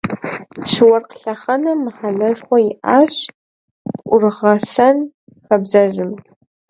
[0.61, 3.15] Пщы-уэркъ лъэхъэнэм мыхьэнэшхуэ иӏащ
[4.07, 4.97] пӏургъэсэн
[5.45, 6.11] хабзэжьым.